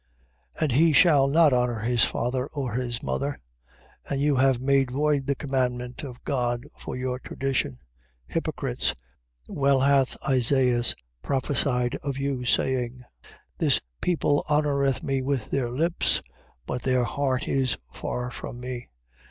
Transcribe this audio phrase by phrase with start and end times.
[0.59, 3.37] And he shall not honour his father or his mother:
[4.09, 7.73] and you have made void the commandment of God for your tradition.
[7.73, 7.77] 15:7.
[8.33, 8.95] Hypocrites,
[9.47, 13.33] well hath Isaias prophesied of you, saying: 15:8.
[13.59, 16.23] This people honoureth me with their lips:
[16.65, 18.89] but their heart is far from me.